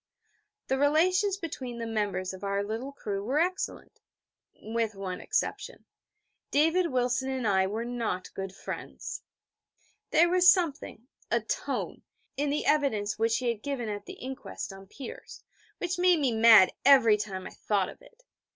The 0.65 0.79
relations 0.79 1.37
between 1.37 1.77
the 1.77 1.85
members 1.85 2.33
of 2.33 2.43
our 2.43 2.63
little 2.63 2.91
crew 2.91 3.23
were 3.23 3.37
excellent 3.37 3.99
with 4.59 4.95
one 4.95 5.21
exception: 5.21 5.85
David 6.49 6.87
Wilson 6.91 7.29
and 7.29 7.47
I 7.47 7.67
were 7.67 7.85
not 7.85 8.33
good 8.33 8.51
friends. 8.55 9.21
There 10.09 10.27
was 10.27 10.45
a 10.45 10.47
something 10.47 11.07
a 11.29 11.41
tone 11.41 12.01
in 12.35 12.49
the 12.49 12.65
evidence 12.65 13.19
which 13.19 13.37
he 13.37 13.49
had 13.49 13.61
given 13.61 13.89
at 13.89 14.07
the 14.07 14.13
inquest 14.13 14.73
on 14.73 14.87
Peters, 14.87 15.43
which 15.77 15.99
made 15.99 16.19
me 16.19 16.31
mad 16.31 16.73
every 16.83 17.15
time 17.17 17.45
I 17.45 17.51
thought 17.51 17.87
of 17.89 18.01
it. 18.01 18.23